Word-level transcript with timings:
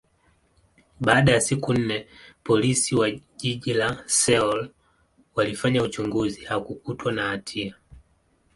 baada 0.99 1.31
ya 1.31 1.41
siku 1.41 1.73
nne, 1.73 2.07
Polisi 2.43 2.95
wa 2.95 3.11
jiji 3.11 3.73
la 3.73 4.03
Seoul 4.05 4.69
walifanya 5.35 5.83
uchunguzi, 5.83 6.45
hakukutwa 6.45 7.11
na 7.11 7.27
hatia. 7.27 7.75